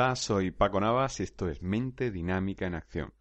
Hola, 0.00 0.14
soy 0.14 0.52
Paco 0.52 0.78
Navas 0.78 1.18
y 1.18 1.24
esto 1.24 1.48
es 1.48 1.60
Mente 1.60 2.12
Dinámica 2.12 2.64
en 2.68 2.76
Acción. 2.76 3.12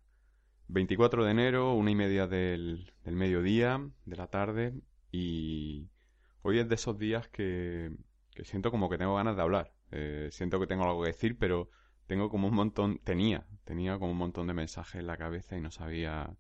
24 0.68 1.26
de 1.26 1.32
enero, 1.32 1.74
una 1.74 1.90
y 1.90 1.96
media 1.96 2.28
del, 2.28 2.94
mediodía, 3.04 3.82
de 4.06 4.16
la 4.16 4.28
tarde, 4.28 4.76
y 5.12 5.90
hoy 6.44 6.60
es 6.60 6.70
de 6.70 6.76
esos 6.76 7.00
días 7.00 7.30
que, 7.30 7.90
que 8.30 8.46
siento 8.46 8.70
como 8.70 8.92
que 8.92 9.00
tengo 9.00 9.16
ganas 9.16 9.36
de 9.36 9.42
hablar. 9.42 9.74
Eh, 9.90 10.30
siento 10.32 10.60
que 10.60 10.68
tengo 10.68 10.84
algo 10.84 11.02
que 11.02 11.08
decir, 11.08 11.40
pero 11.40 11.72
tengo 12.06 12.30
como 12.30 12.48
un 12.48 12.54
montón, 12.54 13.00
tenía, 13.00 13.48
tenía 13.64 13.98
como 13.98 14.12
un 14.12 14.20
montón 14.20 14.46
de 14.46 14.54
mensajes 14.54 15.00
en 15.00 15.08
la 15.08 15.18
cabeza 15.18 15.58
y 15.58 15.62
no 15.62 15.72
sabía, 15.72 16.32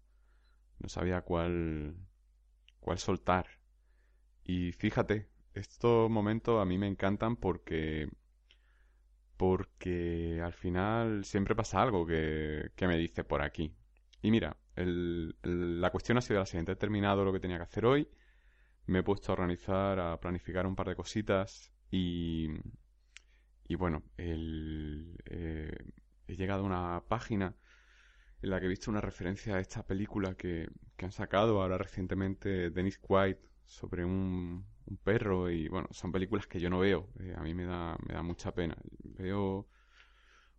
no 0.78 0.88
sabía 0.88 1.22
cuál, 1.22 1.96
cuál 2.80 3.00
soltar. 3.00 3.48
Y 4.44 4.72
fíjate, 4.74 5.32
estos 5.56 6.12
momentos 6.12 6.62
a 6.62 6.66
mí 6.66 6.78
me 6.78 6.88
encantan 6.88 7.38
porque, 7.38 8.08
porque 9.38 10.42
al 10.44 10.54
final 10.54 11.24
siempre 11.24 11.56
pasa 11.56 11.82
algo 11.82 12.06
que, 12.06 12.72
me 12.82 12.98
dice 12.98 13.24
por 13.24 13.42
aquí. 13.42 13.74
Y 14.22 14.32
mira, 14.32 14.58
el, 14.76 15.36
la 15.44 15.92
cuestión 15.92 16.18
ha 16.18 16.22
sido 16.22 16.40
la 16.40 16.46
siguiente. 16.46 16.72
He 16.72 16.76
terminado 16.76 17.24
lo 17.24 17.32
que 17.32 17.40
tenía 17.40 17.58
que 17.58 17.64
hacer 17.64 17.86
hoy. 17.86 18.10
Me 18.88 19.00
he 19.00 19.04
puesto 19.04 19.32
a 19.32 19.34
organizar, 19.34 20.00
a 20.00 20.20
planificar 20.20 20.66
un 20.66 20.76
par 20.76 20.88
de 20.90 20.96
cositas 20.96 21.72
y, 21.92 22.48
bueno, 23.78 24.04
el, 24.18 25.16
eh, 25.26 25.76
he 26.28 26.36
llegado 26.36 26.64
a 26.64 26.66
una 26.66 27.04
página 27.08 27.56
en 28.42 28.50
la 28.50 28.60
que 28.60 28.66
he 28.66 28.70
visto 28.70 28.92
una 28.92 29.02
referencia 29.02 29.56
a 29.56 29.60
esta 29.60 29.86
película 29.86 30.36
que, 30.36 30.70
han 31.00 31.12
sacado 31.12 31.62
ahora 31.62 31.78
recientemente 31.78 32.72
Dennis 32.72 33.00
White 33.08 33.42
sobre 33.66 34.04
un, 34.04 34.66
un, 34.86 34.98
perro 34.98 35.50
y 35.52 35.68
bueno, 35.68 35.88
son 35.92 36.12
películas 36.12 36.48
que 36.48 36.60
yo 36.60 36.70
no 36.70 36.80
veo. 36.80 37.10
Eh, 37.20 37.36
a 37.38 37.42
mí 37.42 37.54
me 37.54 37.66
da, 37.66 37.98
me 38.08 38.16
da 38.16 38.24
mucha 38.24 38.54
pena. 38.54 38.76
Veo, 39.18 39.68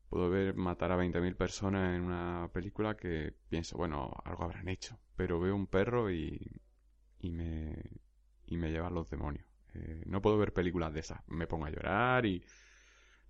puedo 0.08 0.30
ver 0.30 0.54
matar 0.54 0.92
a 0.92 0.96
20.000 0.96 1.36
personas 1.36 1.94
en 1.94 2.02
una 2.02 2.50
película 2.52 2.96
que 2.96 3.34
pienso, 3.48 3.76
bueno, 3.76 4.12
algo 4.24 4.44
habrán 4.44 4.68
hecho. 4.68 4.98
Pero 5.16 5.40
veo 5.40 5.54
un 5.54 5.66
perro 5.66 6.10
y, 6.10 6.40
y 7.20 7.30
me, 7.30 7.76
y 8.46 8.56
me 8.56 8.70
llevan 8.70 8.94
los 8.94 9.10
demonios. 9.10 9.46
Eh, 9.74 10.02
no 10.06 10.22
puedo 10.22 10.38
ver 10.38 10.52
películas 10.52 10.92
de 10.94 11.00
esas. 11.00 11.20
Me 11.28 11.46
pongo 11.46 11.66
a 11.66 11.70
llorar 11.70 12.26
y 12.26 12.42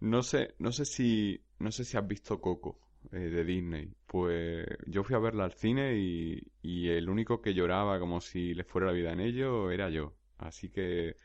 no 0.00 0.22
sé, 0.22 0.54
no 0.58 0.72
sé 0.72 0.84
si, 0.84 1.42
no 1.58 1.72
sé 1.72 1.84
si 1.84 1.96
has 1.96 2.06
visto 2.06 2.40
Coco 2.40 2.80
eh, 3.12 3.18
de 3.18 3.44
Disney. 3.44 3.92
Pues 4.06 4.66
yo 4.86 5.04
fui 5.04 5.14
a 5.16 5.18
verla 5.18 5.44
al 5.44 5.52
cine 5.54 5.96
y, 5.98 6.42
y 6.62 6.88
el 6.90 7.08
único 7.08 7.40
que 7.42 7.54
lloraba 7.54 7.98
como 7.98 8.20
si 8.20 8.54
le 8.54 8.64
fuera 8.64 8.88
la 8.88 8.92
vida 8.92 9.12
en 9.12 9.20
ello 9.20 9.70
era 9.70 9.90
yo. 9.90 10.14
Así 10.38 10.70
que 10.70 11.16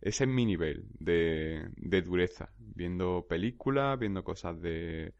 ese 0.00 0.24
es 0.24 0.30
mi 0.30 0.44
nivel 0.46 0.86
de, 0.98 1.68
de 1.76 2.02
dureza. 2.02 2.52
Viendo 2.58 3.26
películas, 3.28 3.98
viendo 3.98 4.24
cosas 4.24 4.60
de, 4.60 5.14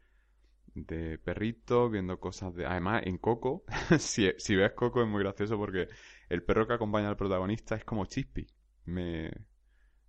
de 0.75 1.17
perritos, 1.19 1.91
viendo 1.91 2.19
cosas 2.19 2.55
de... 2.55 2.65
Además, 2.65 3.03
en 3.05 3.17
Coco, 3.17 3.63
si, 3.99 4.31
si 4.37 4.55
ves 4.55 4.73
Coco 4.73 5.01
es 5.03 5.07
muy 5.09 5.21
gracioso 5.23 5.57
porque 5.57 5.87
el 6.29 6.43
perro 6.43 6.67
que 6.67 6.73
acompaña 6.73 7.09
al 7.09 7.17
protagonista 7.17 7.75
es 7.75 7.85
como 7.85 8.05
Chispy. 8.05 8.47
Me, 8.85 9.31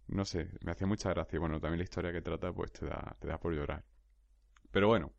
no 0.09 0.25
sé, 0.25 0.51
me 0.63 0.73
hacía 0.73 0.87
mucha 0.87 1.11
gracia. 1.11 1.39
Bueno, 1.39 1.61
también 1.61 1.79
la 1.79 1.85
historia 1.85 2.13
que 2.13 2.23
trata, 2.23 2.53
pues 2.53 2.73
te 2.73 2.87
da, 2.87 3.17
te 3.21 3.29
da 3.29 3.39
por 3.39 3.55
llorar. 3.55 3.85
Pero 4.71 4.89
bueno, 4.89 5.13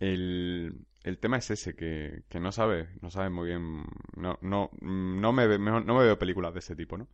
el, 0.00 0.86
el 1.04 1.18
tema 1.18 1.38
es 1.38 1.50
ese, 1.50 1.74
que, 1.76 2.24
que 2.28 2.40
no 2.40 2.52
sabes, 2.52 2.88
no 3.02 3.10
sabes 3.10 3.30
muy 3.30 3.48
bien, 3.48 3.84
no, 4.16 4.38
no, 4.42 4.70
no, 4.82 5.32
me, 5.32 5.58
no 5.58 5.82
me 5.82 6.04
veo 6.04 6.18
películas 6.18 6.54
de 6.54 6.60
ese 6.60 6.76
tipo, 6.76 6.98
¿no? 6.98 7.08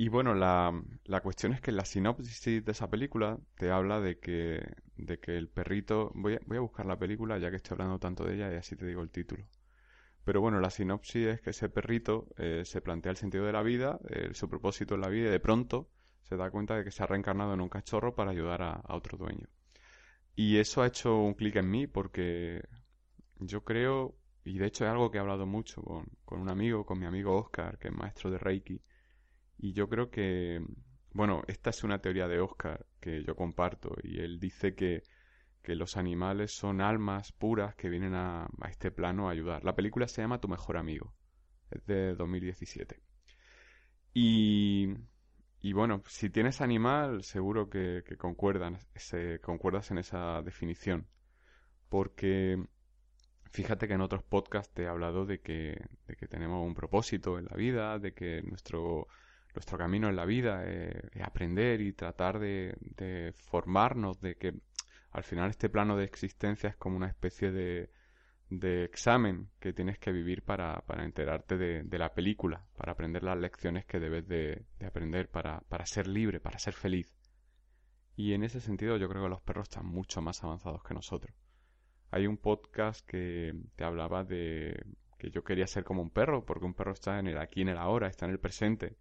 Y 0.00 0.08
bueno, 0.08 0.32
la, 0.32 0.72
la 1.04 1.20
cuestión 1.20 1.52
es 1.52 1.60
que 1.60 1.72
la 1.72 1.84
sinopsis 1.84 2.64
de 2.64 2.72
esa 2.72 2.88
película 2.88 3.38
te 3.56 3.70
habla 3.70 4.00
de 4.00 4.18
que, 4.18 4.66
de 4.96 5.20
que 5.20 5.36
el 5.36 5.50
perrito... 5.50 6.10
Voy 6.14 6.36
a, 6.36 6.40
voy 6.46 6.56
a 6.56 6.60
buscar 6.60 6.86
la 6.86 6.98
película 6.98 7.36
ya 7.36 7.50
que 7.50 7.56
estoy 7.56 7.74
hablando 7.74 7.98
tanto 7.98 8.24
de 8.24 8.36
ella 8.36 8.50
y 8.50 8.56
así 8.56 8.76
te 8.76 8.86
digo 8.86 9.02
el 9.02 9.10
título. 9.10 9.44
Pero 10.24 10.40
bueno, 10.40 10.58
la 10.58 10.70
sinopsis 10.70 11.26
es 11.26 11.42
que 11.42 11.50
ese 11.50 11.68
perrito 11.68 12.28
eh, 12.38 12.62
se 12.64 12.80
plantea 12.80 13.10
el 13.10 13.18
sentido 13.18 13.44
de 13.44 13.52
la 13.52 13.62
vida, 13.62 14.00
su 14.32 14.48
propósito 14.48 14.94
en 14.94 15.02
la 15.02 15.10
vida 15.10 15.28
y 15.28 15.32
de 15.32 15.38
pronto 15.38 15.90
se 16.22 16.38
da 16.38 16.50
cuenta 16.50 16.76
de 16.76 16.84
que 16.84 16.92
se 16.92 17.02
ha 17.02 17.06
reencarnado 17.06 17.52
en 17.52 17.60
un 17.60 17.68
cachorro 17.68 18.14
para 18.14 18.30
ayudar 18.30 18.62
a, 18.62 18.72
a 18.72 18.96
otro 18.96 19.18
dueño. 19.18 19.48
Y 20.34 20.56
eso 20.56 20.80
ha 20.80 20.86
hecho 20.86 21.18
un 21.18 21.34
clic 21.34 21.56
en 21.56 21.70
mí 21.70 21.86
porque 21.86 22.66
yo 23.38 23.64
creo, 23.64 24.16
y 24.44 24.56
de 24.56 24.64
hecho 24.64 24.86
es 24.86 24.90
algo 24.92 25.10
que 25.10 25.18
he 25.18 25.20
hablado 25.20 25.44
mucho 25.44 25.82
con, 25.82 26.06
con 26.24 26.40
un 26.40 26.48
amigo, 26.48 26.86
con 26.86 26.98
mi 26.98 27.04
amigo 27.04 27.36
Oscar, 27.36 27.76
que 27.76 27.88
es 27.88 27.94
maestro 27.94 28.30
de 28.30 28.38
Reiki, 28.38 28.80
y 29.60 29.72
yo 29.72 29.88
creo 29.88 30.10
que, 30.10 30.60
bueno, 31.12 31.42
esta 31.46 31.70
es 31.70 31.84
una 31.84 32.00
teoría 32.00 32.28
de 32.28 32.40
Oscar 32.40 32.86
que 33.00 33.22
yo 33.24 33.34
comparto, 33.34 33.96
y 34.02 34.20
él 34.20 34.38
dice 34.40 34.74
que, 34.74 35.02
que 35.62 35.74
los 35.74 35.96
animales 35.96 36.52
son 36.52 36.80
almas 36.80 37.32
puras 37.32 37.74
que 37.74 37.88
vienen 37.88 38.14
a, 38.14 38.44
a 38.60 38.68
este 38.68 38.90
plano 38.90 39.28
a 39.28 39.32
ayudar. 39.32 39.64
La 39.64 39.74
película 39.74 40.08
se 40.08 40.22
llama 40.22 40.40
Tu 40.40 40.48
mejor 40.48 40.76
amigo, 40.76 41.14
es 41.70 41.84
de 41.86 42.14
2017. 42.14 43.00
Y 44.14 44.94
y 45.62 45.74
bueno, 45.74 46.02
si 46.06 46.30
tienes 46.30 46.60
animal, 46.62 47.22
seguro 47.22 47.68
que, 47.68 48.02
concuerdan, 48.18 48.78
se, 48.94 49.40
concuerdas 49.40 49.90
en 49.90 49.98
esa 49.98 50.40
definición. 50.42 51.06
Porque 51.90 52.56
fíjate 53.52 53.86
que 53.86 53.94
en 53.94 54.00
otros 54.00 54.22
podcasts 54.22 54.72
te 54.72 54.84
he 54.84 54.88
hablado 54.88 55.26
de 55.26 55.40
que, 55.40 55.76
de 56.06 56.16
que 56.16 56.26
tenemos 56.28 56.66
un 56.66 56.74
propósito 56.74 57.38
en 57.38 57.44
la 57.44 57.56
vida, 57.56 57.98
de 57.98 58.14
que 58.14 58.40
nuestro, 58.42 59.06
nuestro 59.54 59.78
camino 59.78 60.08
en 60.08 60.16
la 60.16 60.24
vida 60.24 60.64
es, 60.66 60.94
es 61.12 61.22
aprender 61.22 61.80
y 61.80 61.92
tratar 61.92 62.38
de, 62.38 63.34
formarnos, 63.36 64.20
de 64.20 64.36
que 64.36 64.54
al 65.10 65.24
final 65.24 65.50
este 65.50 65.68
plano 65.68 65.96
de 65.96 66.04
existencia 66.04 66.70
es 66.70 66.76
como 66.76 66.96
una 66.96 67.08
especie 67.08 67.50
de, 67.50 67.90
de 68.48 68.84
examen 68.84 69.50
que 69.58 69.72
tienes 69.72 69.98
que 69.98 70.12
vivir 70.12 70.42
para, 70.42 70.80
para 70.86 71.04
enterarte 71.04 71.56
de, 71.56 71.82
de, 71.82 71.98
la 71.98 72.14
película, 72.14 72.64
para 72.76 72.92
aprender 72.92 73.22
las 73.22 73.38
lecciones 73.38 73.84
que 73.86 73.98
debes 73.98 74.26
de, 74.28 74.64
de 74.78 74.86
aprender 74.86 75.28
para, 75.28 75.60
para, 75.68 75.86
ser 75.86 76.06
libre, 76.06 76.40
para 76.40 76.58
ser 76.58 76.74
feliz. 76.74 77.12
Y 78.16 78.34
en 78.34 78.44
ese 78.44 78.60
sentido 78.60 78.96
yo 78.96 79.08
creo 79.08 79.24
que 79.24 79.30
los 79.30 79.40
perros 79.40 79.68
están 79.68 79.86
mucho 79.86 80.20
más 80.20 80.44
avanzados 80.44 80.82
que 80.84 80.94
nosotros. 80.94 81.34
Hay 82.12 82.26
un 82.26 82.36
podcast 82.36 83.06
que 83.06 83.54
te 83.76 83.84
hablaba 83.84 84.24
de 84.24 84.84
que 85.20 85.30
yo 85.30 85.44
quería 85.44 85.66
ser 85.66 85.84
como 85.84 86.02
un 86.02 86.10
perro, 86.10 86.44
porque 86.44 86.64
un 86.64 86.74
perro 86.74 86.92
está 86.92 87.18
en 87.18 87.28
el 87.28 87.38
aquí, 87.38 87.60
en 87.60 87.68
el 87.68 87.76
ahora, 87.76 88.08
está 88.08 88.24
en 88.24 88.32
el 88.32 88.40
presente. 88.40 88.96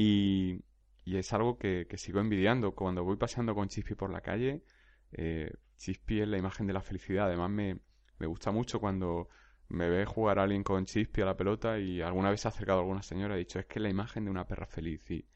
Y, 0.00 0.62
y 1.04 1.16
es 1.16 1.32
algo 1.32 1.58
que, 1.58 1.88
que, 1.90 1.98
sigo 1.98 2.20
envidiando. 2.20 2.72
Cuando 2.72 3.02
voy 3.02 3.16
paseando 3.16 3.52
con 3.52 3.66
Chispy 3.66 3.96
por 3.96 4.10
la 4.12 4.20
calle, 4.20 4.62
eh, 5.10 5.52
Chispy 5.76 6.20
es 6.20 6.28
la 6.28 6.38
imagen 6.38 6.68
de 6.68 6.72
la 6.72 6.82
felicidad. 6.82 7.26
Además 7.26 7.50
me, 7.50 7.80
me 8.20 8.28
gusta 8.28 8.52
mucho 8.52 8.78
cuando 8.78 9.28
me 9.68 9.88
ve 9.88 10.06
jugar 10.06 10.38
a 10.38 10.44
alguien 10.44 10.62
con 10.62 10.84
Chispy 10.84 11.22
a 11.22 11.24
la 11.24 11.36
pelota 11.36 11.80
y 11.80 12.00
alguna 12.00 12.30
vez 12.30 12.42
se 12.42 12.46
ha 12.46 12.50
acercado 12.50 12.78
a 12.78 12.82
alguna 12.82 13.02
señora 13.02 13.34
y 13.34 13.36
ha 13.36 13.38
dicho 13.38 13.58
es 13.58 13.66
que 13.66 13.80
es 13.80 13.82
la 13.82 13.88
imagen 13.88 14.24
de 14.24 14.30
una 14.30 14.46
perra 14.46 14.66
feliz 14.66 15.10
y, 15.10 15.26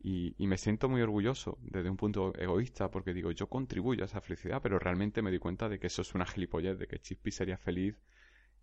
y, 0.00 0.36
y, 0.38 0.46
me 0.46 0.56
siento 0.56 0.88
muy 0.88 1.02
orgulloso 1.02 1.58
desde 1.60 1.90
un 1.90 1.96
punto 1.96 2.32
egoísta 2.38 2.88
porque 2.92 3.12
digo 3.12 3.32
yo 3.32 3.48
contribuyo 3.48 4.04
a 4.04 4.06
esa 4.06 4.20
felicidad 4.20 4.62
pero 4.62 4.78
realmente 4.78 5.20
me 5.20 5.32
di 5.32 5.40
cuenta 5.40 5.68
de 5.68 5.80
que 5.80 5.88
eso 5.88 6.02
es 6.02 6.14
una 6.14 6.26
gilipollez 6.26 6.78
de 6.78 6.86
que 6.86 7.00
Chispy 7.00 7.32
sería 7.32 7.58
feliz 7.58 8.00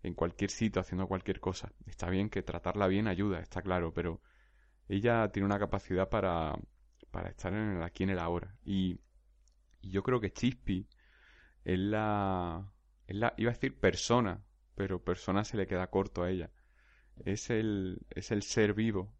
en 0.02 0.14
cualquier 0.14 0.50
sitio 0.50 0.80
haciendo 0.80 1.06
cualquier 1.06 1.38
cosa 1.38 1.70
está 1.86 2.08
bien 2.08 2.30
que 2.30 2.42
tratarla 2.42 2.88
bien 2.88 3.06
ayuda 3.06 3.40
está 3.40 3.62
claro 3.62 3.92
pero 3.92 4.20
ella 4.88 5.30
tiene 5.32 5.46
una 5.46 5.58
capacidad 5.58 6.08
para, 6.08 6.54
para 7.10 7.30
estar 7.30 7.52
en 7.52 7.76
el 7.76 7.82
aquí 7.82 8.04
en 8.04 8.10
el 8.10 8.18
ahora 8.18 8.56
y, 8.64 9.00
yo 9.82 10.02
creo 10.02 10.18
que 10.18 10.32
Chispy 10.32 10.88
es 11.64 11.78
la 11.78 12.72
es 13.06 13.16
la, 13.16 13.34
iba 13.36 13.50
a 13.50 13.54
decir 13.54 13.78
persona, 13.78 14.42
pero 14.74 15.04
persona 15.04 15.44
se 15.44 15.56
le 15.58 15.66
queda 15.66 15.90
corto 15.90 16.22
a 16.22 16.30
ella. 16.30 16.50
Es 17.24 17.50
el, 17.50 18.00
es 18.10 18.30
el 18.30 18.42
ser 18.42 18.74
vivo 18.74 19.12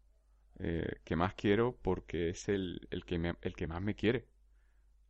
eh, 0.59 1.01
que 1.03 1.15
más 1.15 1.35
quiero 1.35 1.77
porque 1.81 2.29
es 2.29 2.49
el, 2.49 2.87
el, 2.89 3.05
que, 3.05 3.19
me, 3.19 3.35
el 3.41 3.55
que 3.55 3.67
más 3.67 3.81
me 3.81 3.95
quiere. 3.95 4.27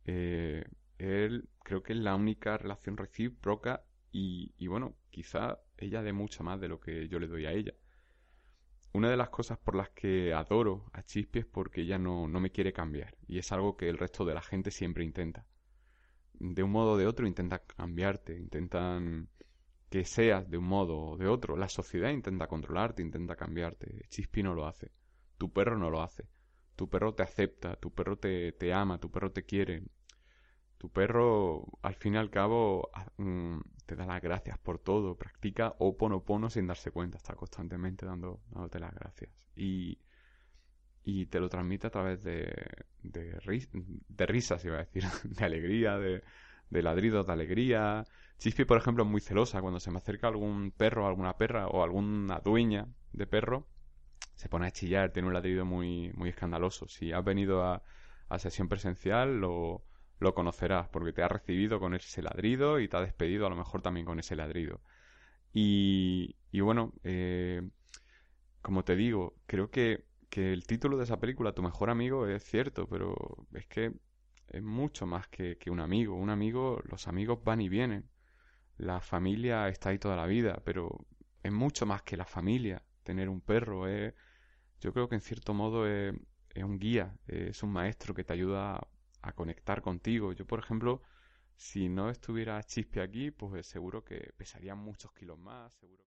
Eh, 0.04 0.64
él 0.98 1.48
creo 1.64 1.82
que 1.82 1.94
es 1.94 1.98
la 1.98 2.14
única 2.14 2.56
relación 2.58 2.96
recíproca 2.96 3.84
y, 4.12 4.54
y 4.58 4.66
bueno, 4.66 4.96
quizá 5.10 5.58
ella 5.78 6.02
dé 6.02 6.12
mucho 6.12 6.44
más 6.44 6.60
de 6.60 6.68
lo 6.68 6.80
que 6.80 7.08
yo 7.08 7.18
le 7.18 7.28
doy 7.28 7.46
a 7.46 7.52
ella. 7.52 7.72
Una 8.96 9.10
de 9.10 9.18
las 9.18 9.28
cosas 9.28 9.58
por 9.58 9.76
las 9.76 9.90
que 9.90 10.32
adoro 10.32 10.88
a 10.94 11.02
Chispy 11.02 11.40
es 11.40 11.44
porque 11.44 11.82
ella 11.82 11.98
no, 11.98 12.28
no 12.28 12.40
me 12.40 12.50
quiere 12.50 12.72
cambiar 12.72 13.14
y 13.28 13.38
es 13.38 13.52
algo 13.52 13.76
que 13.76 13.90
el 13.90 13.98
resto 13.98 14.24
de 14.24 14.32
la 14.32 14.40
gente 14.40 14.70
siempre 14.70 15.04
intenta. 15.04 15.44
de 16.34 16.62
un 16.62 16.70
modo 16.70 16.92
o 16.92 16.96
de 16.96 17.06
otro 17.06 17.26
intentan 17.26 17.60
cambiarte, 17.76 18.38
intentan 18.38 19.28
que 19.90 20.04
seas 20.06 20.48
de 20.50 20.58
un 20.58 20.64
modo 20.64 20.98
o 20.98 21.16
de 21.18 21.28
otro. 21.28 21.56
La 21.56 21.68
sociedad 21.68 22.10
intenta 22.10 22.46
controlarte, 22.48 23.02
intenta 23.02 23.36
cambiarte. 23.36 24.06
Chispi 24.08 24.42
no 24.42 24.54
lo 24.54 24.66
hace. 24.66 24.92
Tu 25.38 25.52
perro 25.52 25.76
no 25.78 25.90
lo 25.90 26.02
hace. 26.02 26.24
Tu 26.76 26.88
perro 26.88 27.14
te 27.14 27.22
acepta, 27.22 27.76
tu 27.76 27.92
perro 27.92 28.16
te, 28.18 28.52
te 28.52 28.72
ama, 28.72 28.98
tu 28.98 29.10
perro 29.10 29.30
te 29.32 29.44
quiere. 29.44 29.82
Tu 30.86 30.92
perro, 30.92 31.64
al 31.82 31.96
fin 31.96 32.14
y 32.14 32.16
al 32.16 32.30
cabo, 32.30 32.90
mm, 33.16 33.58
te 33.86 33.96
da 33.96 34.06
las 34.06 34.22
gracias 34.22 34.56
por 34.56 34.78
todo. 34.78 35.16
Practica 35.16 35.74
oponopono 35.80 36.48
sin 36.48 36.68
darse 36.68 36.92
cuenta. 36.92 37.16
Está 37.16 37.34
constantemente 37.34 38.06
dando, 38.06 38.38
dándote 38.52 38.78
las 38.78 38.94
gracias. 38.94 39.32
Y, 39.56 39.98
y 41.02 41.26
te 41.26 41.40
lo 41.40 41.48
transmite 41.48 41.88
a 41.88 41.90
través 41.90 42.22
de, 42.22 42.54
de, 43.02 43.40
risas, 43.40 44.64
iba 44.64 44.76
a 44.76 44.84
decir, 44.84 45.02
de 45.24 45.44
alegría, 45.44 45.98
de, 45.98 46.22
de 46.70 46.82
ladridos 46.82 47.26
de 47.26 47.32
alegría. 47.32 48.04
Chispy, 48.38 48.64
por 48.64 48.78
ejemplo, 48.78 49.02
es 49.02 49.10
muy 49.10 49.20
celosa. 49.20 49.60
Cuando 49.60 49.80
se 49.80 49.90
me 49.90 49.98
acerca 49.98 50.28
algún 50.28 50.70
perro, 50.70 51.08
alguna 51.08 51.36
perra 51.36 51.66
o 51.66 51.82
alguna 51.82 52.38
dueña 52.38 52.86
de 53.12 53.26
perro, 53.26 53.66
se 54.36 54.48
pone 54.48 54.68
a 54.68 54.70
chillar, 54.70 55.10
tiene 55.10 55.26
un 55.26 55.34
ladrido 55.34 55.64
muy, 55.64 56.12
muy 56.12 56.28
escandaloso. 56.28 56.86
Si 56.86 57.10
has 57.10 57.24
venido 57.24 57.64
a, 57.64 57.82
a 58.28 58.38
sesión 58.38 58.68
presencial, 58.68 59.40
lo, 59.40 59.82
lo 60.18 60.34
conocerás, 60.34 60.88
porque 60.88 61.12
te 61.12 61.22
ha 61.22 61.28
recibido 61.28 61.80
con 61.80 61.94
ese 61.94 62.22
ladrido 62.22 62.80
y 62.80 62.88
te 62.88 62.96
ha 62.96 63.00
despedido 63.00 63.46
a 63.46 63.50
lo 63.50 63.56
mejor 63.56 63.82
también 63.82 64.06
con 64.06 64.18
ese 64.18 64.36
ladrido. 64.36 64.80
Y, 65.52 66.36
y 66.52 66.60
bueno, 66.60 66.92
eh, 67.04 67.62
como 68.62 68.84
te 68.84 68.96
digo, 68.96 69.36
creo 69.46 69.70
que, 69.70 70.04
que 70.28 70.52
el 70.52 70.66
título 70.66 70.96
de 70.98 71.04
esa 71.04 71.20
película, 71.20 71.52
Tu 71.52 71.62
mejor 71.62 71.90
amigo, 71.90 72.26
es 72.26 72.44
cierto, 72.44 72.88
pero 72.88 73.14
es 73.54 73.66
que 73.66 73.92
es 74.48 74.62
mucho 74.62 75.06
más 75.06 75.28
que, 75.28 75.56
que 75.58 75.70
un 75.70 75.80
amigo. 75.80 76.14
Un 76.16 76.30
amigo, 76.30 76.82
los 76.84 77.08
amigos 77.08 77.42
van 77.44 77.60
y 77.60 77.68
vienen. 77.68 78.08
La 78.78 79.00
familia 79.00 79.68
está 79.68 79.90
ahí 79.90 79.98
toda 79.98 80.16
la 80.16 80.26
vida, 80.26 80.62
pero 80.64 81.06
es 81.42 81.52
mucho 81.52 81.86
más 81.86 82.02
que 82.02 82.16
la 82.16 82.26
familia. 82.26 82.82
Tener 83.04 83.28
un 83.28 83.40
perro 83.40 83.88
es, 83.88 84.14
yo 84.80 84.92
creo 84.92 85.08
que 85.08 85.16
en 85.16 85.20
cierto 85.20 85.54
modo 85.54 85.86
es, 85.86 86.14
es 86.54 86.64
un 86.64 86.78
guía, 86.78 87.16
es 87.26 87.62
un 87.62 87.72
maestro 87.72 88.14
que 88.14 88.24
te 88.24 88.32
ayuda 88.32 88.80
a 89.26 89.32
conectar 89.32 89.82
contigo. 89.82 90.32
Yo, 90.32 90.46
por 90.46 90.60
ejemplo, 90.60 91.02
si 91.56 91.88
no 91.88 92.10
estuviera 92.10 92.62
Chispe 92.62 93.00
aquí, 93.00 93.30
pues 93.30 93.66
seguro 93.66 94.04
que 94.04 94.32
pesaría 94.36 94.74
muchos 94.74 95.12
kilos 95.12 95.38
más. 95.38 95.72
Seguro... 95.74 96.04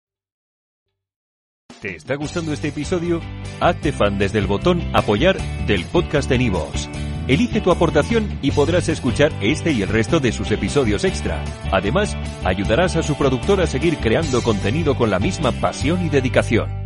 ¿Te 1.81 1.97
está 1.97 2.15
gustando 2.17 2.53
este 2.53 2.69
episodio? 2.69 3.21
Hazte 3.61 3.93
fan 3.93 4.19
desde 4.19 4.39
el 4.39 4.47
botón 4.47 4.81
apoyar 4.95 5.37
del 5.67 5.85
podcast 5.87 6.29
de 6.29 6.39
Nivos. 6.39 6.89
Elige 7.27 7.61
tu 7.61 7.71
aportación 7.71 8.39
y 8.43 8.51
podrás 8.51 8.89
escuchar 8.89 9.33
este 9.41 9.73
y 9.73 9.83
el 9.83 9.89
resto 9.89 10.21
de 10.21 10.33
sus 10.33 10.51
episodios 10.51 11.05
extra. 11.05 11.43
Además, 11.73 12.17
ayudarás 12.45 12.97
a 12.97 13.03
su 13.03 13.17
productor 13.17 13.61
a 13.61 13.67
seguir 13.67 13.97
creando 13.97 14.43
contenido 14.43 14.95
con 14.97 15.11
la 15.11 15.19
misma 15.19 15.53
pasión 15.53 16.05
y 16.05 16.11
dedicación. 16.11 16.84